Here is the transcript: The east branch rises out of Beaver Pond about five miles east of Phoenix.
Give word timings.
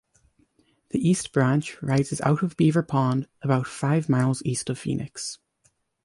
The 0.89 1.07
east 1.07 1.31
branch 1.31 1.77
rises 1.83 2.21
out 2.21 2.41
of 2.41 2.57
Beaver 2.57 2.81
Pond 2.81 3.27
about 3.43 3.67
five 3.67 4.09
miles 4.09 4.41
east 4.43 4.67
of 4.71 4.79
Phoenix. 4.79 5.37